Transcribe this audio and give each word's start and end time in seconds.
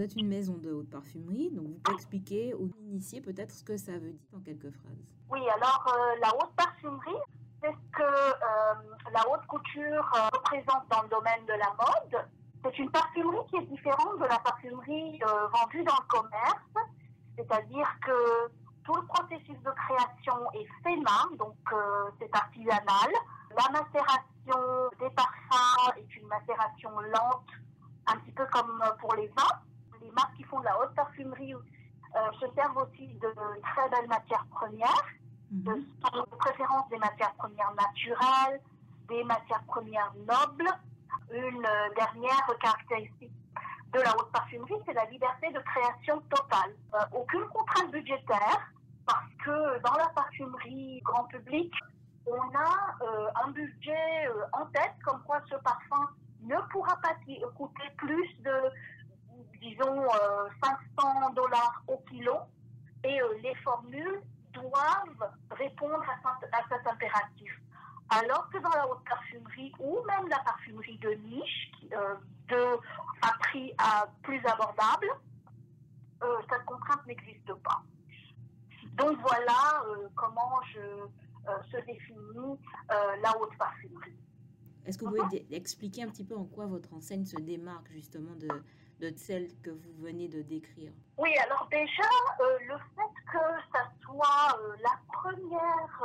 vous 0.00 0.06
êtes 0.06 0.16
une 0.16 0.28
maison 0.28 0.54
de 0.54 0.72
haute 0.72 0.88
parfumerie, 0.88 1.50
donc 1.50 1.66
vous 1.66 1.78
pouvez 1.84 1.94
expliquer 1.94 2.54
aux 2.54 2.70
initiés 2.88 3.20
peut-être 3.20 3.52
ce 3.52 3.62
que 3.62 3.76
ça 3.76 3.92
veut 3.92 4.12
dire 4.12 4.28
en 4.34 4.40
quelques 4.40 4.70
phrases. 4.70 5.14
Oui, 5.30 5.40
alors 5.50 5.94
la 6.22 6.34
haute 6.36 6.54
parfumerie, 6.56 7.20
c'est 7.62 7.70
ce 7.70 7.98
que 7.98 9.12
la 9.12 9.28
haute 9.28 9.46
couture 9.46 10.10
représente 10.32 10.88
dans 10.88 11.02
le 11.02 11.08
domaine 11.10 11.44
de 11.46 11.52
la 11.52 11.68
mode. 11.76 12.24
C'est 12.64 12.78
une 12.78 12.90
parfumerie 12.90 13.44
qui 13.50 13.56
est 13.56 13.66
différente 13.66 14.18
de 14.18 14.24
la 14.24 14.38
parfumerie 14.38 15.20
vendue 15.20 15.84
dans 15.84 15.98
le 16.00 16.08
commerce, 16.08 16.88
c'est-à-dire 17.36 17.88
que 18.02 18.48
tout 18.84 18.94
le 18.94 19.04
processus 19.06 19.58
de 19.62 19.70
création 19.70 20.50
est 20.54 20.66
fait 20.82 20.96
main, 20.96 21.36
donc 21.38 21.58
euh, 21.74 22.10
c'est 22.18 22.34
artisanal. 22.34 23.12
La 23.50 23.68
macération 23.68 24.90
des 24.98 25.10
parfums 25.10 25.92
est 25.98 26.16
une 26.16 26.26
macération 26.26 26.90
lente, 27.00 27.50
un 28.06 28.16
petit 28.20 28.32
peu 28.32 28.46
comme 28.46 28.82
pour 28.98 29.14
les 29.16 29.28
vins. 29.28 29.60
Les 30.10 30.14
marques 30.16 30.34
qui 30.36 30.42
font 30.44 30.58
de 30.58 30.64
la 30.64 30.76
haute 30.80 30.94
parfumerie 30.96 31.54
euh, 31.54 32.18
se 32.40 32.46
servent 32.56 32.78
aussi 32.78 33.06
de 33.14 33.32
très 33.62 33.88
belles 33.90 34.08
matières 34.08 34.44
premières, 34.50 35.06
mhm. 35.52 35.84
de, 35.84 36.36
préférence 36.36 36.88
des 36.90 36.98
matières 36.98 37.32
premières 37.34 37.72
naturelles, 37.74 38.60
des 39.08 39.22
matières 39.22 39.62
premières 39.68 40.12
nobles. 40.26 40.68
Une 41.32 41.64
euh, 41.64 41.94
dernière 41.94 42.44
caractéristique 42.60 43.30
de 43.92 44.00
la 44.00 44.16
haute 44.16 44.32
parfumerie, 44.32 44.82
c'est 44.84 44.94
la 44.94 45.04
liberté 45.04 45.52
de 45.52 45.60
création 45.60 46.20
totale. 46.22 46.74
Euh, 46.94 46.98
aucune 47.12 47.46
contrainte 47.46 47.92
budgétaire, 47.92 48.72
parce 49.06 49.32
que 49.44 49.80
dans 49.82 49.94
la 49.94 50.08
parfumerie 50.08 51.00
grand 51.04 51.24
public, 51.24 51.72
on 52.26 52.56
a 52.56 53.44
un 53.44 53.50
budget 53.52 54.28
en 54.52 54.66
tête, 54.66 54.94
comme 55.04 55.22
quoi 55.22 55.40
ce 55.48 55.56
parfum 55.56 56.08
ne 56.42 56.56
pourra 56.70 56.96
pas 56.96 57.14
coûter 57.56 57.90
plus 57.96 58.28
de, 58.42 58.70
disons, 59.60 60.06
500 60.62 61.30
dollars 61.34 61.82
au 61.88 61.98
kilo, 62.08 62.36
et 63.04 63.18
les 63.42 63.54
formules 63.56 64.22
doivent 64.52 65.30
répondre 65.50 66.04
à, 66.24 66.28
à 66.30 66.62
cet 66.68 66.86
impératif. 66.86 67.52
Alors 68.10 68.48
que 68.50 68.58
dans 68.58 68.70
la 68.70 68.88
haute 68.88 69.04
parfumerie 69.08 69.72
ou 69.78 69.98
même 70.04 70.28
la 70.28 70.40
parfumerie 70.40 70.98
de 70.98 71.10
niche, 71.10 71.70
euh, 71.92 72.14
de, 72.48 72.76
à 73.22 73.38
prix 73.38 73.72
à 73.78 74.08
plus 74.22 74.44
abordable, 74.44 75.08
euh, 76.22 76.36
cette 76.50 76.64
contrainte 76.64 77.06
n'existe 77.06 77.54
pas. 77.62 77.82
Donc 78.94 79.16
voilà 79.20 79.84
euh, 79.86 80.08
comment 80.16 80.60
je 80.74 80.80
se 81.70 81.76
définit 81.86 82.58
la 83.22 83.36
haute 83.40 83.56
parfumerie. 83.56 84.14
Est-ce 84.84 84.98
que 84.98 85.06
vous 85.06 85.16
pouvez 85.16 85.46
expliquer 85.50 86.02
un 86.02 86.08
petit 86.08 86.24
peu 86.24 86.36
en 86.36 86.44
quoi 86.44 86.66
votre 86.66 86.92
enseigne 86.92 87.24
se 87.24 87.36
démarque 87.36 87.90
justement 87.90 88.34
de, 88.36 88.48
de 89.00 89.12
celle 89.16 89.48
que 89.62 89.70
vous 89.70 89.92
venez 89.98 90.28
de 90.28 90.42
décrire 90.42 90.92
Oui, 91.16 91.34
alors 91.38 91.66
déjà, 91.70 92.08
le 92.66 92.76
fait 92.76 93.32
que 93.32 93.38
ça 93.72 93.90
soit 94.02 94.58
la 94.82 94.98
première 95.12 96.02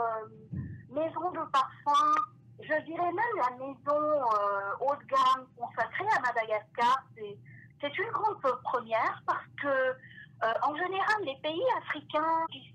maison 0.90 1.32
de 1.32 1.52
parfum, 1.52 2.16
je 2.62 2.86
dirais 2.86 3.12
même 3.12 3.36
la 3.38 3.52
maison 3.58 3.76
euh, 3.88 4.72
haut 4.80 4.96
de 4.96 5.06
gamme 5.08 5.46
consacrée 5.58 6.08
à 6.16 6.22
Madagascar, 6.22 7.04
c'est 7.16 7.98
une 7.98 8.12
grande 8.12 8.40
première 8.64 9.22
parce 9.28 9.46
que 9.62 9.68
euh, 9.68 10.54
en 10.64 10.76
général 10.76 11.24
les 11.26 11.36
pays 11.44 11.64
africains 11.78 12.46
qui, 12.52 12.72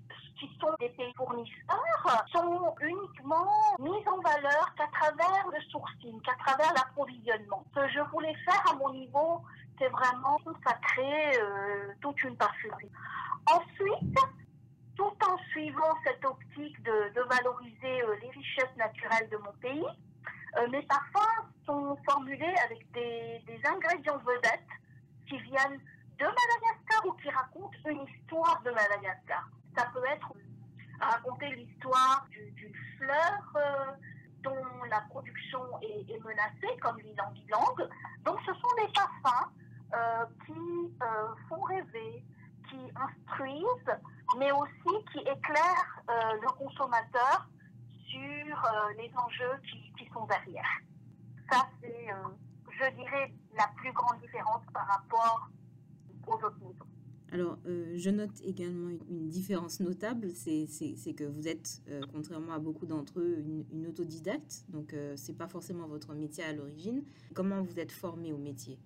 sont 0.59 0.73
des 0.79 0.89
pays 0.89 1.13
fournisseurs 1.15 2.25
sont 2.31 2.75
uniquement 2.81 3.47
mis 3.79 4.07
en 4.07 4.19
valeur 4.21 4.73
qu'à 4.75 4.87
travers 4.87 5.47
le 5.53 5.61
sourcing, 5.69 6.19
qu'à 6.21 6.33
travers 6.43 6.73
l'approvisionnement. 6.73 7.63
Ce 7.75 7.79
que 7.79 7.89
je 7.89 7.99
voulais 8.11 8.33
faire 8.45 8.63
à 8.71 8.75
mon 8.75 8.91
niveau, 8.91 9.41
c'est 9.81 9.89
vraiment 9.89 10.37
consacrer 10.45 11.39
euh, 11.39 11.93
toute 12.01 12.21
une 12.23 12.37
parfumerie. 12.37 12.91
Ensuite, 13.51 14.19
tout 14.95 15.17
en 15.27 15.37
suivant 15.49 15.95
cette 16.05 16.23
optique 16.23 16.81
de, 16.83 17.21
valoriser 17.27 18.03
euh, 18.03 18.15
les 18.21 18.29
richesses 18.29 18.75
naturelles 18.77 19.29
de 19.29 19.37
mon 19.37 19.51
pays, 19.53 19.85
euh, 20.57 20.67
mes 20.69 20.83
parfums 20.83 21.47
sont 21.65 21.97
formulés 22.07 22.55
avec 22.65 22.91
des, 22.91 23.41
ingrédients 23.65 24.19
vedettes 24.19 24.73
qui 25.27 25.37
viennent 25.39 25.79
de 26.19 26.25
Madagascar 26.25 27.05
ou 27.05 27.13
qui 27.13 27.29
racontent 27.29 27.77
une 27.85 28.05
histoire 28.07 28.61
de 28.63 28.71
Madagascar. 28.71 29.47
Ça 29.75 29.85
peut 29.93 30.03
être 30.07 30.33
raconter 30.99 31.55
l'histoire 31.55 32.27
d'une 32.31 32.73
fleur 32.97 33.53
euh, 33.55 33.91
dont 34.43 34.83
la 34.89 35.01
production 35.09 35.61
est, 35.81 36.23
menacée, 36.23 36.77
comme 36.79 36.99
l'ilang 36.99 37.33
ilang. 37.33 37.75
Donc 38.23 38.39
ce 38.45 38.53
sont 38.53 38.75
des 38.77 38.91
parfums 38.93 39.49
qui 40.45 40.93
font 41.49 41.61
rêver, 41.61 42.23
qui 42.71 42.77
instruisent, 42.95 43.97
mais 44.37 44.51
aussi 44.51 45.05
qui 45.11 45.19
éclairent 45.19 46.03
euh, 46.09 46.13
le 46.41 46.47
consommateur 46.57 47.49
sur 48.07 48.19
euh, 48.19 48.93
les 48.97 49.11
enjeux 49.15 49.61
qui, 49.97 50.07
sont 50.13 50.25
derrière. 50.25 50.81
Ça, 51.49 51.69
c'est, 51.81 52.11
euh, 52.11 52.27
je 52.69 52.95
dirais, 52.95 53.33
la 53.57 53.67
plus 53.77 53.93
grande 53.93 54.19
différence 54.19 54.61
par 54.73 54.87
rapport 54.87 55.49
aux 56.27 56.33
autres 56.33 56.59
maisons. 56.59 56.85
Alors, 57.33 57.57
je 57.63 58.09
note 58.09 58.41
également 58.43 58.89
une, 58.89 59.29
différence 59.29 59.79
notable, 59.79 60.31
c'est, 60.31 60.65
que 61.15 61.23
vous 61.23 61.47
êtes, 61.47 61.81
contrairement 62.11 62.51
à 62.51 62.59
beaucoup 62.59 62.85
d'entre 62.85 63.21
eux, 63.21 63.37
une, 63.71 63.87
autodidacte. 63.87 64.65
Donc, 64.67 64.93
c'est 65.15 65.37
pas 65.37 65.47
forcément 65.47 65.87
votre 65.87 66.13
métier 66.13 66.43
à 66.43 66.51
l'origine. 66.51 67.05
Comment 67.33 67.61
vous 67.61 67.79
êtes 67.79 67.93
formé 67.93 68.33
au 68.33 68.37
métier? 68.37 68.77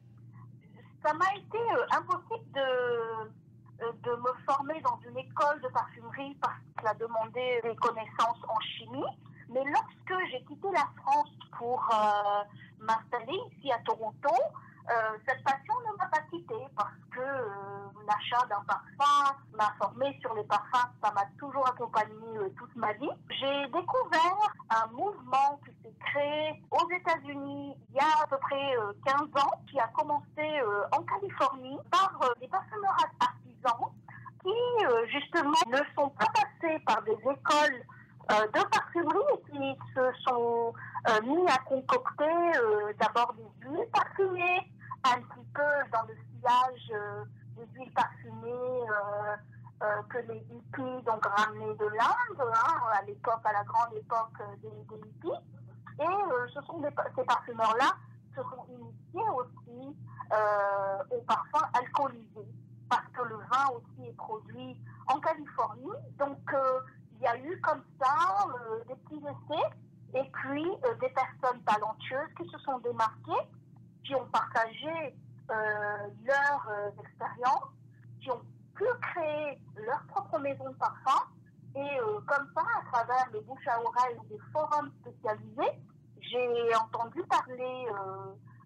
Ça 1.05 1.13
m'a 1.13 1.35
été 1.35 1.59
impossible 1.91 2.51
de 2.53 3.35
euh, 3.81 3.91
de 4.03 4.11
me 4.11 4.33
former 4.45 4.79
dans 4.81 4.97
une 5.07 5.17
école 5.17 5.61
de 5.61 5.67
parfumerie 5.67 6.33
parce 6.41 6.55
qu'elle 6.77 6.87
a 6.87 6.93
demandé 6.93 7.59
des 7.61 7.75
connaissances 7.75 8.39
en 8.47 8.59
chimie. 8.61 9.05
Mais 9.49 9.63
lorsque 9.65 10.29
j'ai 10.31 10.41
quitté 10.45 10.67
la 10.71 10.87
France 11.01 11.29
pour 11.57 11.83
euh, 11.93 12.43
m'installer 12.79 13.37
ici 13.51 13.71
à 13.71 13.79
Toronto, 13.79 14.33
euh, 14.89 15.17
cette 15.27 15.43
passion 15.43 15.73
ne 15.81 15.97
m'a 15.97 16.05
pas 16.07 16.21
quittée 16.31 16.65
parce 16.75 16.95
que 17.11 17.19
l'achat 18.07 18.45
d'un 18.47 18.63
parfum 18.63 19.35
m'a 19.57 19.73
formé 19.77 20.17
sur 20.21 20.33
les 20.35 20.43
parfums, 20.45 20.89
ça 21.03 21.11
m'a 21.11 21.25
toujours 21.37 21.67
accompagné 21.67 22.51
toute 22.57 22.75
ma 22.75 22.93
vie. 22.93 23.11
Découvert 23.75 24.53
un 24.69 24.87
mouvement 24.93 25.59
qui 25.65 25.71
s'est 25.83 25.95
créé 25.99 26.63
aux 26.71 26.89
États-Unis 26.91 27.75
il 27.89 27.95
y 27.95 27.99
a 27.99 28.23
à 28.23 28.27
peu 28.27 28.37
près 28.37 28.73
15 29.05 29.43
ans, 29.43 29.51
qui 29.69 29.77
a 29.79 29.87
commencé 29.89 30.61
en 30.91 31.03
Californie 31.03 31.77
par 31.91 32.19
des 32.39 32.47
parfumeurs 32.47 32.95
qui 34.43 34.85
euh, 34.85 35.05
justement 35.07 35.57
ne 35.67 35.77
sont 35.95 36.09
pas 36.09 36.27
passés 36.33 36.79
par 36.85 37.01
des 37.03 37.13
écoles 37.13 37.83
euh, 38.31 38.47
de 38.47 38.69
parfumerie 38.69 39.17
et 39.33 39.51
qui 39.51 39.77
se 39.93 40.23
sont 40.27 40.73
euh, 41.09 41.21
mis 41.23 41.47
à 41.49 41.57
concocter 41.59 42.59
d'abord 42.99 43.33
des 43.33 43.67
huiles 43.67 43.87
parfumées, 43.93 44.71
un 45.03 45.21
petit 45.21 45.45
peu 45.53 45.89
dans 45.91 46.03
le 46.03 46.15
sillage 46.15 46.91
des 47.57 47.79
huiles 47.79 47.91
parfumées 47.93 48.14
les 50.27 50.37
hippies 50.37 51.09
ont 51.09 51.19
ramenées 51.21 51.75
de 51.75 51.85
l'Inde, 51.85 52.49
hein, 52.53 52.81
à 52.93 53.01
l'époque, 53.03 53.41
à 53.43 53.53
la 53.53 53.63
grande 53.63 53.93
époque 53.95 54.41
des, 54.61 54.97
hippies. 54.97 55.29
Et 55.99 56.51
ce 56.53 56.61
sont 56.61 56.79
des, 56.79 56.89
ces 57.15 57.23
parfumeurs-là 57.23 57.95
se 58.35 58.41
sont 58.41 58.65
initiés 58.69 59.29
aussi 59.33 59.95
aux 61.11 61.21
parfums 61.21 61.69
alcoolisés 61.73 62.47
parce 62.89 63.07
que 63.13 63.23
le 63.23 63.35
vin 63.37 63.67
aussi 63.75 64.09
est 64.09 64.17
produit 64.17 64.77
en 65.07 65.19
Californie. 65.19 65.91
Donc, 66.17 66.39
euh, 66.53 66.79
il 67.13 67.23
y 67.23 67.27
a 67.27 67.37
eu 67.37 67.59
comme 67.61 67.81
ça 67.99 68.47
euh, 68.47 68.83
des 68.87 68.95
petits 68.95 69.23
essais 69.23 69.67
et 70.13 70.29
puis 70.31 70.65
euh, 70.85 70.93
des 70.95 71.09
personnes 71.09 71.61
talentueuses 71.63 72.33
qui 72.37 72.49
se 72.49 72.57
sont 72.59 72.79
démarquées, 72.79 73.47
qui 74.03 74.15
ont 74.15 74.27
partagé 74.27 75.15
leur 75.47 76.67
expérience, 77.03 77.69
qui 78.19 78.31
ont 78.31 78.41
créer 79.01 79.59
leur 79.77 80.03
propre 80.07 80.39
maison 80.39 80.69
de 80.69 80.75
parfum. 80.75 81.25
Et 81.75 81.97
comme 82.25 82.47
ça, 82.55 82.61
à 82.79 82.91
travers 82.91 83.29
les 83.33 83.41
bouches 83.41 83.67
à 83.67 83.81
oreille 83.81 84.17
des 84.29 84.39
forums 84.53 84.91
spécialisés, 85.01 85.77
j'ai 86.21 86.75
entendu 86.75 87.21
parler 87.23 87.87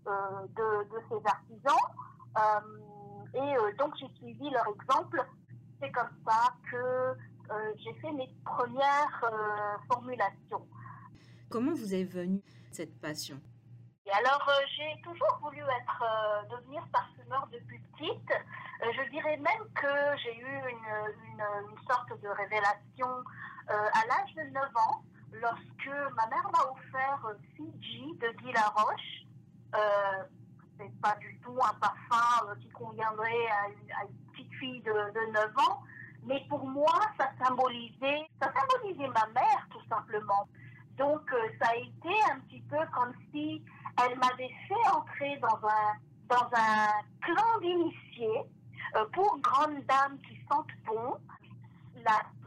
de, 0.06 0.84
de, 0.90 1.00
ces 1.10 1.26
artisans. 1.26 2.70
Et 3.34 3.38
euh, 3.38 3.72
donc, 3.78 3.94
j'ai 4.00 4.10
suivi 4.18 4.50
leur 4.50 4.68
exemple. 4.68 5.24
C'est 5.80 5.92
comme 5.92 6.10
ça 6.28 6.54
que 6.72 6.76
euh, 6.76 7.74
j'ai 7.78 7.94
fait 7.96 8.12
mes 8.12 8.30
premières 8.44 9.24
euh, 9.24 9.78
formulations. 9.92 10.68
Comment 11.50 11.74
vous 11.74 11.94
est 11.94 12.04
venue 12.04 12.42
cette 12.72 13.00
passion? 13.00 13.40
Alors, 14.14 14.50
j'ai 14.76 15.02
toujours 15.02 15.40
voulu 15.42 15.60
être, 15.60 16.04
devenir 16.50 16.84
parfumeur 16.92 17.48
depuis 17.52 17.80
petite. 17.80 18.34
je 18.82 19.10
dirais 19.12 19.38
même 19.38 19.66
que 19.76 20.18
j'ai 20.24 20.38
eu 20.38 20.60
une, 20.70 21.40
une, 21.40 21.88
sorte 21.88 22.10
de 22.22 22.28
révélation 22.30 23.24
à 23.68 24.06
l'âge 24.08 24.34
de 24.36 24.52
9 24.52 24.64
ans, 24.76 25.04
lorsque 25.34 26.14
ma 26.16 26.28
mère 26.28 26.50
m'a 26.52 26.72
offert 26.72 27.28
Fiji 27.56 28.18
de 28.20 28.30
Guy 28.42 28.52
Laroche 28.52 29.26
c'est 30.80 31.02
pas 31.02 31.16
du 31.20 31.38
tout 31.44 31.58
un 31.62 31.74
parfum 31.76 32.56
qui 32.62 32.70
conviendrait 32.70 33.48
à 33.52 33.68
une, 33.68 34.16
petite 34.32 34.54
fille 34.56 34.82
de, 34.82 34.92
de 34.92 35.32
9 35.34 35.58
ans. 35.58 35.82
Mais 36.24 36.46
pour 36.50 36.66
moi, 36.66 37.00
ça 37.18 37.32
symbolisait, 37.44 38.28
ça 38.42 38.52
symbolisait 38.54 39.08
ma 39.08 39.28
mère, 39.28 39.68
tout 39.72 39.82
simplement. 39.90 40.48
Donc, 40.98 41.22
ça 41.62 41.70
a 41.70 41.76
été 41.76 42.14
un 42.32 42.40
petit 42.42 42.62
peu 42.62 42.78
comme 42.94 43.14
si 43.32 43.64
elle 44.06 44.18
m'avait 44.18 44.54
fait 44.68 44.90
entrer 44.94 45.38
dans 45.38 45.68
un, 45.68 45.94
dans 46.28 46.50
un 46.54 46.88
clan 47.22 47.60
d'initiés 47.62 48.44
pour 49.13 49.38
grandes 49.40 49.86
dames 49.86 50.18
qui 50.28 50.40
sentent 50.50 50.68
bon, 50.86 51.18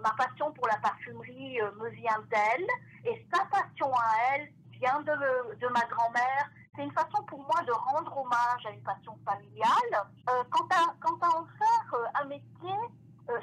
ma 0.03 0.11
passion 0.17 0.53
pour 0.53 0.67
la 0.67 0.77
parfumerie 0.77 1.61
euh, 1.61 1.71
me 1.81 1.89
vient 1.91 2.23
d'elle 2.31 2.67
et 3.05 3.27
sa 3.33 3.45
passion 3.47 3.93
à 3.95 4.35
elle 4.35 4.53
vient 4.73 5.01
de, 5.01 5.57
de 5.59 5.69
ma 5.69 5.85
grand-mère. 5.87 6.51
C'est 6.75 6.85
une 6.85 6.93
façon 6.93 7.23
pour 7.25 7.41
moi 7.41 7.63
de 7.67 7.73
rendre 7.73 8.17
hommage 8.17 8.67
à 8.67 8.71
une 8.71 8.83
passion 8.83 9.19
familiale. 9.25 10.07
Euh, 10.31 10.43
quant, 10.51 10.67
à, 10.71 10.95
quant 11.01 11.19
à 11.21 11.39
en 11.39 11.45
faire 11.45 11.95
euh, 11.95 12.23
un 12.23 12.25
métier, 12.27 12.77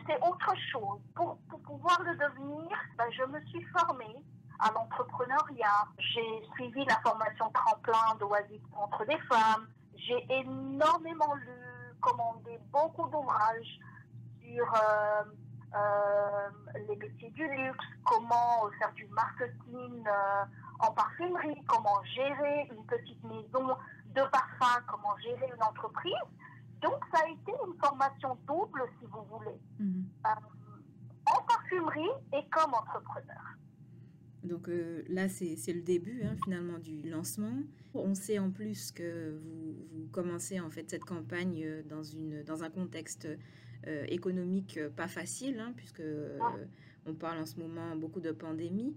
c'est 0.05 0.19
autre 0.21 0.53
chose. 0.71 0.99
Pour, 1.15 1.37
pour, 1.49 1.59
pouvoir 1.61 2.01
le 2.03 2.15
devenir, 2.15 2.77
ben, 2.97 3.05
je 3.11 3.23
me 3.23 3.39
suis 3.45 3.63
formée 3.65 4.23
à 4.59 4.71
l'entrepreneuriat. 4.71 5.87
J'ai 5.97 6.43
suivi 6.53 6.85
la 6.85 6.99
formation 7.01 7.49
tremplin 7.51 8.15
d'Oasis 8.19 8.61
entre 8.75 9.05
des 9.05 9.17
femmes. 9.19 9.67
J'ai 9.95 10.25
énormément 10.29 11.33
lu, 11.35 11.95
commandé 12.01 12.59
beaucoup 12.71 13.07
d'ouvrages 13.09 13.79
sur 14.41 14.73
euh, 15.75 16.49
les 16.87 16.95
métiers 16.95 17.29
du 17.31 17.47
luxe, 17.47 17.85
comment 18.03 18.69
faire 18.79 18.91
du 18.93 19.05
marketing 19.07 20.03
euh, 20.07 20.45
en 20.79 20.91
parfumerie, 20.91 21.61
comment 21.67 22.03
gérer 22.15 22.69
une 22.71 22.85
petite 22.85 23.23
maison 23.23 23.75
de 24.15 24.21
parfum, 24.31 24.81
comment 24.87 25.15
gérer 25.17 25.51
une 25.55 25.63
entreprise. 25.63 26.13
Donc 26.81 27.03
ça 27.13 27.23
a 27.23 27.29
été 27.29 27.53
une 27.67 27.77
formation 27.79 28.37
double, 28.47 28.83
si 28.99 29.05
vous 29.05 29.23
voulez, 29.23 29.59
mhm. 29.79 30.05
euh, 30.25 30.29
en 31.25 31.41
parfumerie 31.43 32.11
et 32.33 32.45
comme 32.49 32.73
entrepreneur. 32.73 33.43
Donc 34.49 34.69
là, 35.07 35.29
c'est 35.29 35.73
le 35.73 35.81
début 35.81 36.23
hein, 36.23 36.35
finalement 36.43 36.79
du 36.79 37.07
lancement. 37.09 37.53
On 37.93 38.15
sait 38.15 38.39
en 38.39 38.51
plus 38.51 38.91
que 38.91 39.37
vous, 39.37 40.07
commencez 40.11 40.59
en 40.59 40.69
fait 40.69 40.89
cette 40.89 41.05
campagne 41.05 41.83
dans, 41.87 42.03
une, 42.03 42.43
dans 42.43 42.63
un 42.63 42.69
contexte 42.69 43.27
euh, 43.87 44.03
économique 44.09 44.77
euh, 44.77 44.89
pas 44.89 45.07
facile, 45.07 45.57
hein, 45.61 45.71
puisque 45.77 46.01
euh, 46.01 46.37
on 47.05 47.13
parle 47.13 47.37
en 47.39 47.45
ce 47.45 47.55
moment 47.57 47.95
beaucoup 47.95 48.19
de 48.19 48.31
pandémie. 48.31 48.93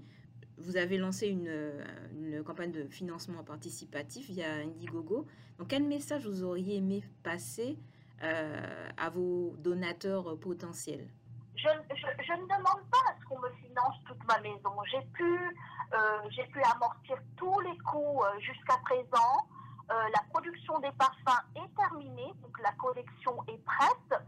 Vous 0.58 0.76
avez 0.76 0.98
lancé 0.98 1.28
une, 1.28 2.42
campagne 2.44 2.72
de 2.72 2.84
financement 2.88 3.44
participatif 3.44 4.28
via 4.28 4.54
Indiegogo. 4.54 5.26
Donc, 5.58 5.68
quel 5.68 5.84
message 5.84 6.26
vous 6.26 6.42
auriez 6.42 6.76
aimé 6.76 7.04
passer 7.22 7.78
à 8.20 9.10
vos 9.10 9.56
donateurs 9.58 10.38
potentiels? 10.38 11.08
Je, 11.56 11.68
ne 11.68 12.42
demande 12.42 12.82
pas 12.90 13.11
qu'on 13.32 13.40
me 13.40 13.50
finance 13.50 13.96
toute 14.06 14.22
ma 14.26 14.38
maison. 14.40 14.70
J'ai 14.90 15.00
pu, 15.12 15.56
j'ai 16.30 16.44
pu 16.44 16.62
amortir 16.62 17.16
tous 17.36 17.60
les 17.60 17.76
coûts 17.78 18.22
jusqu'à 18.40 18.76
présent. 18.84 19.46
la 19.88 20.22
production 20.30 20.78
des 20.80 20.92
parfums 20.92 21.42
est 21.56 21.74
terminée, 21.76 22.32
donc 22.42 22.58
la 22.62 22.72
collection 22.72 23.36
est 23.48 23.62
prête 23.64 24.22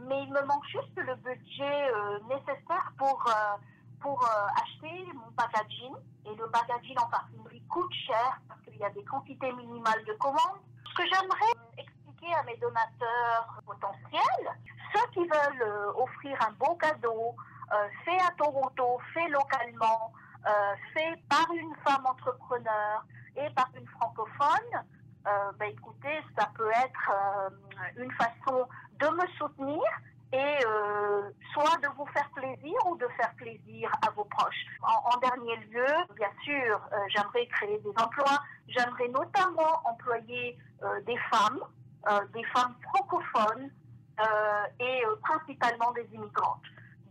mais 0.00 0.22
il 0.22 0.32
me 0.32 0.42
manque 0.42 0.66
juste 0.66 0.96
le 0.96 1.14
budget 1.16 1.90
euh, 1.90 2.18
nécessaire 2.28 2.92
pour, 2.98 3.24
euh, 3.28 3.56
pour 4.00 4.22
euh, 4.24 4.62
acheter 4.62 5.04
mon 5.14 5.30
packaging. 5.36 5.94
Et 6.26 6.34
le 6.34 6.48
packaging 6.48 6.96
en 6.98 7.06
parfumerie 7.08 7.62
coûte 7.68 7.92
cher 8.06 8.40
parce 8.48 8.60
qu'il 8.62 8.76
y 8.76 8.84
a 8.84 8.90
des 8.90 9.04
quantités 9.04 9.52
minimales 9.52 10.04
de 10.04 10.12
commandes. 10.14 10.60
Ce 10.90 10.94
que 10.94 11.08
j'aimerais 11.08 11.52
expliquer 11.78 12.34
à 12.34 12.42
mes 12.44 12.56
donateurs 12.56 13.62
potentiels, 13.64 14.58
ceux 14.94 15.06
qui 15.12 15.20
veulent 15.20 15.94
offrir 15.96 16.36
un 16.46 16.52
beau 16.52 16.74
cadeau, 16.76 17.34
fait 18.04 18.18
à 18.20 18.30
Toronto, 18.38 19.00
fait 19.12 19.28
localement, 19.28 20.12
fait 20.94 21.16
par 21.28 21.46
une 21.52 21.74
femme 21.84 22.06
entrepreneur 22.06 23.04
et 23.36 23.50
par 23.50 23.68
une 23.76 23.86
francophone, 23.88 24.84
ben 25.58 25.70
écoutez, 25.70 26.20
ça 26.38 26.48
peut 26.56 26.70
être 26.70 27.12
une 27.96 28.12
façon 28.12 28.68
de 29.00 29.08
me 29.08 29.26
soutenir 29.38 29.82
et 30.32 30.66
euh, 30.66 31.30
soit 31.52 31.76
de 31.82 31.88
vous 31.96 32.06
faire 32.06 32.28
plaisir 32.34 32.74
ou 32.86 32.96
de 32.96 33.06
faire 33.16 33.32
plaisir 33.36 33.90
à 34.06 34.10
vos 34.10 34.24
proches. 34.24 34.66
En, 34.82 35.16
dernier 35.18 35.56
lieu, 35.68 35.86
bien 36.16 36.30
sûr, 36.42 36.80
euh, 36.92 36.96
j'aimerais 37.08 37.46
créer 37.46 37.78
des 37.78 37.90
emplois. 37.90 38.42
J'aimerais 38.68 39.08
notamment 39.08 39.80
employer 39.84 40.58
euh, 40.82 41.00
des 41.02 41.16
femmes, 41.30 41.60
des 42.32 42.44
femmes 42.54 42.74
francophones 42.84 43.68
et 44.78 45.02
principalement 45.22 45.90
des 45.90 46.06
immigrantes. 46.12 46.62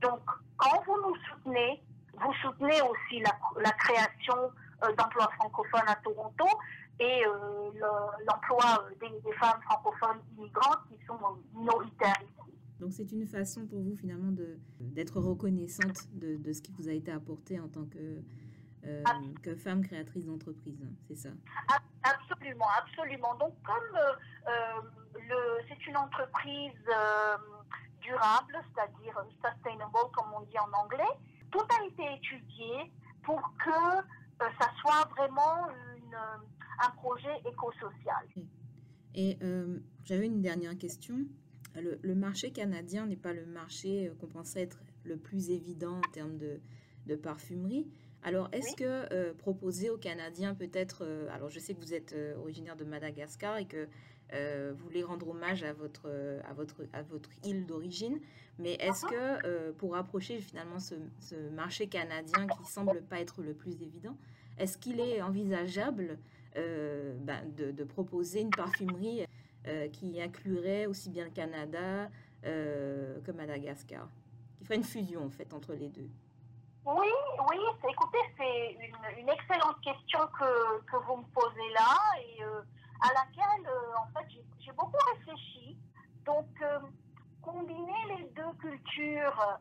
Donc, 0.02 0.22
quand 0.58 0.84
vous 0.86 0.98
nous 1.02 1.16
soutenez, 1.30 1.84
vous 2.14 2.34
soutenez 2.42 2.82
aussi 2.82 3.20
la, 3.22 3.32
la 3.62 3.72
création 3.72 4.52
d'emplois 4.98 5.30
francophones 5.38 5.88
à 5.88 5.96
Toronto 5.96 6.46
et 7.00 7.26
euh, 7.26 7.72
l'emploi 8.28 8.88
des, 9.00 9.34
femmes 9.34 9.62
francophones 9.64 10.20
immigrantes 10.38 10.80
qui 10.90 11.06
sont 11.06 11.18
minoritaires 11.54 12.22
ici. 12.22 12.54
Donc 12.80 12.94
c'est 12.94 13.12
une 13.12 13.26
façon 13.26 13.66
pour 13.66 13.82
vous 13.82 13.96
finalement 13.96 14.32
d'être 14.80 15.20
reconnaissante 15.20 16.10
de, 16.14 16.36
de, 16.38 16.54
ce 16.54 16.62
qui 16.62 16.72
vous 16.74 16.90
a 16.90 16.92
été 16.92 17.12
apporté 17.12 17.60
en 17.60 17.68
tant 17.68 17.86
que, 17.86 18.22
euh, 18.86 19.04
que 19.42 19.56
femme 19.56 19.82
créatrice 19.82 20.26
d'entreprise, 20.26 20.86
c'est 21.08 21.16
ça? 21.16 21.30
Absolument, 22.04 22.68
absolument. 22.78 23.34
Donc 23.36 23.54
comme 23.64 23.98
euh, 23.98 25.62
c'est 25.70 25.88
une 25.88 25.98
entreprise 25.98 26.72
durable, 28.06 28.56
c'est-à-dire 28.74 29.16
sustainable 29.32 29.92
comme 30.14 30.34
on 30.36 30.42
dit 30.42 30.60
en 30.60 30.72
anglais, 30.84 31.14
tout 31.52 31.66
a 31.80 31.86
été 31.86 32.04
étudié 32.16 32.92
pour 33.24 33.42
que 33.64 34.50
ça 34.60 34.70
soit 34.82 35.08
vraiment 35.16 35.68
une 35.98 36.18
un 36.80 36.90
projet 36.92 37.42
éco-social. 37.46 38.26
Et 39.14 39.38
euh, 39.42 39.80
j'avais 40.04 40.28
une 40.28 40.42
dernière 40.42 40.78
question. 40.78 41.20
Le, 41.76 42.16
marché 42.16 42.52
canadien 42.52 43.06
n'est 43.06 43.18
pas 43.18 43.34
le 43.34 43.46
marché 43.46 44.08
euh, 44.08 44.14
qu'on 44.16 44.28
pensait 44.28 44.62
être 44.62 44.82
le 45.04 45.18
plus 45.18 45.50
évident 45.50 45.98
en 45.98 46.12
termes 46.12 46.38
de, 46.38 46.62
de 47.06 47.16
parfumerie. 47.16 47.88
Alors, 48.24 48.50
est-ce 48.54 48.76
que 48.76 49.14
euh, 49.14 49.34
proposer 49.34 49.90
aux 49.90 49.98
Canadiens 49.98 50.56
peut-être, 50.56 51.06
alors 51.32 51.50
je 51.50 51.60
sais 51.60 51.76
que 51.76 51.80
vous 51.80 51.94
êtes 51.94 52.16
originaire 52.40 52.76
de 52.76 52.84
Madagascar 52.84 53.58
et 53.58 53.66
que 53.66 53.88
vous 54.34 54.84
voulez 54.84 55.04
rendre 55.04 55.30
hommage 55.30 55.64
à 55.64 55.74
votre, 55.74 56.10
à 56.48 56.54
votre, 56.54 56.84
à 56.94 57.02
votre 57.04 57.30
île 57.44 57.66
d'origine, 57.66 58.20
mais 58.60 58.74
est-ce 58.76 59.06
que 59.06 59.72
pour 59.72 59.96
approcher 59.96 60.40
finalement 60.40 60.80
ce, 60.80 60.96
marché 61.52 61.88
canadien 61.88 62.48
qui 62.48 62.66
semble 62.70 63.02
pas 63.04 63.20
être 63.20 63.42
le 63.42 63.54
plus 63.54 63.82
évident, 63.82 64.18
est-ce 64.58 64.78
qu'il 64.78 65.00
est 65.00 65.22
envisageable 65.22 66.18
euh, 66.58 67.14
ben, 67.20 67.42
de, 67.54 67.84
proposer 67.84 68.40
une 68.40 68.50
parfumerie 68.50 69.26
euh, 69.68 69.90
qui 69.90 70.22
inclurait 70.22 70.86
aussi 70.86 71.10
bien 71.10 71.26
le 71.26 71.32
Canada 71.32 72.10
euh, 72.46 73.20
que 73.22 73.32
Madagascar, 73.32 74.08
qui 74.58 74.64
ferait 74.64 74.78
une 74.78 74.84
fusion 74.84 75.26
en 75.26 75.30
fait 75.30 75.54
entre 75.54 75.74
les 75.74 75.90
deux? 75.90 76.10
Oui, 76.86 77.08
oui, 77.50 77.58
écoutez, 77.90 78.20
c'est 78.38 78.78
une, 79.20 79.28
excellente 79.28 79.82
question 79.84 80.20
que, 80.40 80.82
que, 80.86 80.96
vous 81.06 81.18
me 81.18 81.26
posez 81.34 81.74
là 81.74 81.98
et 82.22 82.44
à 83.02 83.08
laquelle, 83.14 83.72
en 83.98 84.08
fait, 84.18 84.28
j'ai 84.60 84.72
beaucoup 84.72 84.98
réfléchi. 85.14 85.78
Donc, 86.26 86.48
combiner 87.42 88.18
les 88.18 88.24
deux 88.36 88.52
cultures, 88.60 89.60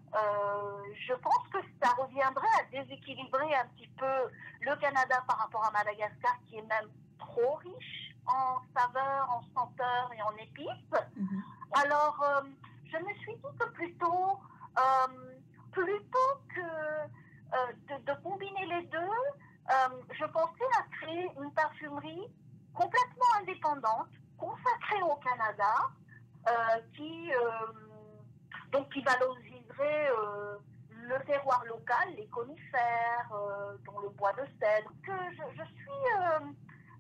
je 1.07 1.13
pense 1.15 1.49
que 1.53 1.59
ça 1.83 1.91
reviendrait 1.93 2.49
à 2.59 2.65
déséquilibrer 2.71 3.55
un 3.55 3.67
petit 3.77 3.89
peu 3.99 4.31
le 4.63 4.77
Canada 4.77 5.23
par 5.27 5.39
rapport 5.39 5.65
à 5.65 5.71
Madagascar, 5.71 6.39
qui 6.47 6.57
est 6.57 6.63
même 6.63 6.89
trop 7.19 7.55
riche 7.57 8.15
en 8.27 8.61
saveurs, 8.77 9.31
en 9.31 9.43
senteurs 9.55 10.11
et 10.17 10.23
en 10.23 10.37
épices. 10.37 11.01
Mhm. 11.17 11.43
Alors, 11.73 12.23
euh, 12.23 12.43
je 12.85 12.99
me 12.99 13.15
suis 13.15 13.35
dit 13.35 13.59
que 13.59 13.69
plutôt, 13.71 14.39
euh, 14.79 15.43
plutôt 15.73 16.35
que 16.55 16.61
euh, 16.61 17.73
de, 17.89 18.13
de, 18.13 18.21
combiner 18.23 18.67
les 18.67 18.83
deux, 18.87 18.99
je 20.13 20.25
pensais 20.27 20.71
à 20.79 20.83
créer 20.97 21.31
une 21.41 21.53
parfumerie 21.53 22.29
complètement 22.75 23.33
indépendante, 23.41 24.11
consacrée 24.37 25.03
au 25.03 25.17
Canada, 25.17 25.91
qui, 26.95 27.31
donc 28.73 28.93
qui 28.93 29.03
valoriserait 29.03 30.11
le 31.09 31.27
terroir 31.27 31.63
local, 31.67 32.15
les 32.17 32.27
conifères, 32.27 33.31
euh, 33.33 33.77
dont 33.85 33.99
le 34.01 34.09
bois 34.11 34.33
de 34.33 34.45
cèdre, 34.59 34.93
que 35.03 35.13
je, 35.33 35.65
suis, 35.65 36.05
euh, 36.19 36.41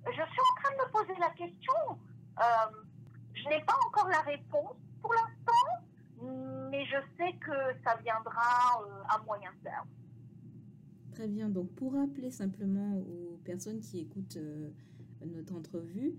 je 0.07 0.12
suis 0.12 0.21
en 0.23 0.62
train 0.62 0.73
de 0.73 0.85
me 0.85 0.90
poser 0.93 1.21
la 1.21 1.31
question. 1.31 1.75
Euh, 2.38 2.76
je 3.35 3.49
n'ai 3.49 3.64
pas 3.64 3.76
encore 3.87 4.09
la 4.09 4.21
réponse 4.21 4.76
pour 5.00 5.12
l'instant, 5.12 6.71
mais 6.71 6.85
je 6.87 6.97
sais 7.16 7.33
que 7.38 7.83
ça 7.85 7.97
viendra 8.02 8.83
à 9.09 9.19
moyen 9.25 9.50
terme. 9.62 9.88
Très 11.12 11.28
bien. 11.28 11.49
Donc, 11.49 11.75
pour 11.75 11.95
rappeler 11.95 12.31
simplement 12.31 12.97
aux 12.99 13.38
personnes 13.45 13.81
qui 13.81 14.00
écoutent 14.00 14.38
notre 15.26 15.54
entrevue, 15.54 16.14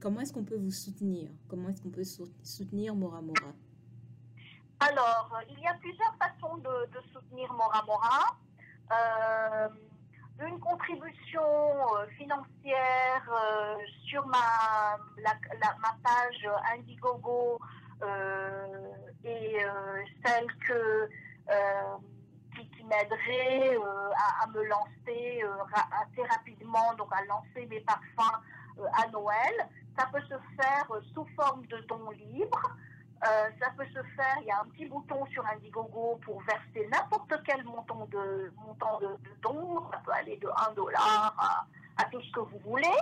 comment 0.00 0.20
est-ce 0.20 0.32
qu'on 0.32 0.44
peut 0.44 0.56
vous 0.56 0.70
soutenir? 0.70 1.30
Comment 1.48 1.68
est-ce 1.68 1.82
qu'on 1.82 1.90
peut 1.90 2.04
soutenir 2.42 2.94
Mora 2.94 3.20
Mora? 3.20 3.52
Alors, 4.80 5.40
il 5.50 5.58
y 5.58 5.66
a 5.66 5.74
plusieurs 5.74 6.14
façons 6.16 6.58
de, 6.58 7.00
soutenir 7.12 7.52
Mora 7.52 7.82
Mora. 7.86 8.36
une 10.40 10.60
contribution 10.60 11.42
financière 12.18 13.30
sur 14.06 14.26
ma, 14.26 14.98
ma 15.22 15.96
page 16.02 16.48
Indiegogo 16.74 17.58
et 19.24 19.56
celle 20.24 20.46
que 20.66 21.08
m'aiderait 22.86 23.76
euh, 23.76 24.10
à, 24.42 24.46
me 24.48 24.62
lancer 24.64 25.42
euh, 25.42 25.64
assez 25.74 26.22
rapidement, 26.28 26.94
donc 26.94 27.08
à 27.12 27.24
lancer 27.24 27.66
mes 27.66 27.80
parfums 27.80 28.40
euh, 28.78 28.86
à 29.02 29.08
Noël. 29.08 29.68
Ça 29.98 30.06
peut 30.12 30.20
se 30.22 30.34
faire 30.56 30.86
sous 31.14 31.26
forme 31.36 31.66
de 31.66 31.78
dons 31.88 32.10
libres. 32.10 32.76
ça 33.22 33.70
peut 33.76 33.86
se 33.86 34.02
faire, 34.14 34.36
il 34.42 34.46
y 34.46 34.50
a 34.50 34.60
un 34.60 34.66
petit 34.66 34.84
bouton 34.86 35.24
sur 35.26 35.44
Indiegogo 35.46 36.20
pour 36.22 36.42
verser 36.42 36.86
n'importe 36.92 37.32
quel 37.46 37.64
montant 37.64 38.06
de, 38.10 38.52
montant 38.66 39.00
de, 39.00 39.08
dons. 39.42 39.82
Ça 39.90 39.98
peut 40.04 40.12
aller 40.12 40.36
de 40.36 40.48
1 40.68 40.74
dollar 40.74 41.34
à, 41.38 41.66
à, 42.02 42.04
tout 42.10 42.20
ce 42.20 42.30
que 42.32 42.40
vous 42.40 42.58
voulez. 42.66 42.98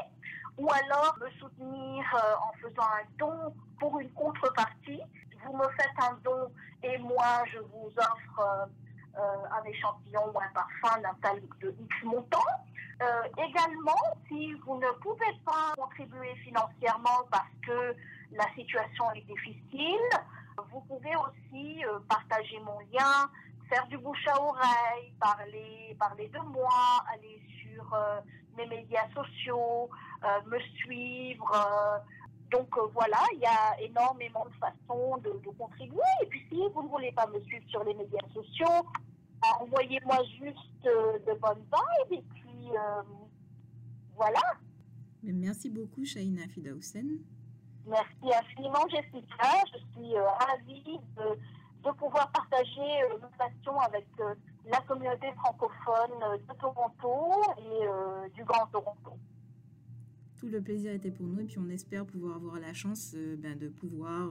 Ou 0.56 0.70
alors 0.70 1.18
me 1.20 1.28
soutenir 1.40 2.04
en 2.40 2.52
faisant 2.62 2.82
un 2.82 3.04
don 3.18 3.54
pour 3.80 3.98
une 3.98 4.12
contrepartie. 4.12 5.00
Vous 5.44 5.56
me 5.56 5.68
faites 5.70 5.98
un 5.98 6.16
don 6.22 6.52
et 6.84 6.96
moi 6.98 7.42
je 7.52 7.58
vous 7.58 7.92
offre 7.98 8.68
un 9.16 9.64
échantillon 9.64 10.33
ou 10.35 10.38
un 10.38 10.52
parfum 10.52 11.00
d'un 11.00 11.14
tel 11.23 11.42
de 11.61 11.75
X 11.80 12.04
montant. 12.04 12.38
Euh, 13.02 13.23
également, 13.38 14.02
si 14.28 14.54
vous 14.64 14.76
ne 14.76 14.90
pouvez 15.02 15.33
pas 15.44 15.75
contribuer 15.76 16.35
financièrement 16.37 17.26
parce 17.30 17.50
que 17.66 17.97
la 18.33 18.49
situation 18.54 19.11
est 19.12 19.26
difficile, 19.26 20.09
vous 20.71 20.80
pouvez 20.83 21.14
aussi 21.16 21.85
euh, 21.85 21.99
partager 22.09 22.61
mon 22.61 22.78
lien, 22.92 23.28
faire 23.68 23.87
du 23.88 23.99
bouche 23.99 24.26
à 24.28 24.40
oreille, 24.40 25.12
parler, 25.18 25.97
parler 25.99 26.28
de 26.28 26.38
moi, 26.38 27.04
aller 27.12 27.42
sur 27.61 27.97
mes 28.56 28.66
médias 28.66 29.09
sociaux, 29.14 29.90
me 30.47 30.59
suivre. 30.76 32.02
Donc 32.50 32.68
voilà, 32.92 33.18
il 33.32 33.40
y 33.40 33.46
a 33.46 33.80
énormément 33.80 34.44
de 34.46 34.54
façons 34.54 35.16
de, 35.18 35.40
de, 35.44 35.50
contribuer. 35.58 36.00
Et 36.22 36.26
puis 36.26 36.42
si 36.48 36.56
vous 36.74 36.82
ne 36.82 36.88
voulez 36.88 37.12
pas 37.12 37.26
me 37.26 37.40
suivre 37.40 37.64
sur 37.68 37.82
les 37.84 37.94
médias 37.94 38.20
sociaux, 38.32 38.86
envoyez-moi 39.60 40.18
juste 40.40 40.86
euh, 40.86 41.18
de 41.26 41.38
bonnes 41.38 41.64
vibes 41.72 42.18
et 42.18 42.24
puis 42.34 42.70
euh, 42.70 43.02
voilà. 44.16 44.40
Merci 45.22 45.70
beaucoup, 45.70 46.04
Shaina 46.04 46.46
Fidausen. 46.48 47.18
Merci 47.86 48.34
infiniment, 48.34 48.86
Jessica. 48.88 49.50
Je 49.72 49.78
suis 49.92 50.16
euh, 50.16 50.28
ravie 50.28 51.00
de, 51.16 51.90
pouvoir 51.98 52.30
partager 52.32 53.02
nos 53.20 53.28
passions 53.36 53.78
avec 53.80 54.06
la 54.64 54.80
communauté 54.80 55.30
francophone 55.32 56.38
de 56.48 56.54
Toronto 56.54 57.42
et 57.58 58.30
du 58.30 58.42
Grand 58.42 58.66
Toronto. 58.68 59.18
Tout 60.44 60.50
le 60.50 60.60
plaisir 60.60 60.92
était 60.92 61.10
pour 61.10 61.24
nous 61.26 61.40
et 61.40 61.44
puis 61.44 61.58
on 61.58 61.70
espère 61.70 62.04
pouvoir 62.04 62.36
avoir 62.36 62.60
la 62.60 62.74
chance 62.74 63.14
ben, 63.14 63.58
de 63.58 63.68
pouvoir 63.68 64.30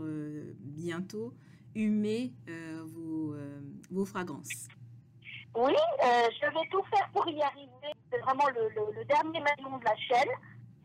bientôt 0.60 1.34
humer 1.74 2.34
vos, 2.86 3.34
vos 3.90 4.06
fragrances. 4.06 4.68
Oui, 5.56 5.74
euh, 6.04 6.30
je 6.42 6.48
vais 6.48 6.68
tout 6.72 6.84
faire 6.84 7.08
pour 7.12 7.28
y 7.28 7.42
arriver. 7.42 7.94
C'est 8.12 8.20
vraiment 8.20 8.48
le, 8.50 9.06
dernier 9.06 9.40
maillon 9.40 9.78
de 9.78 9.86
la 9.86 9.96
chaîne. 9.96 10.30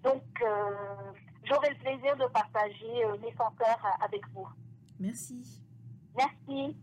Donc, 0.03 0.23
euh, 0.43 1.13
j'aurai 1.45 1.71
le 1.71 1.77
plaisir 1.77 2.17
de 2.17 2.27
partager 2.27 3.05
euh, 3.05 3.17
mes 3.23 3.33
senteurs 3.33 3.81
avec 4.03 4.23
vous. 4.35 4.47
Merci. 5.01 5.63
Merci. 6.17 6.77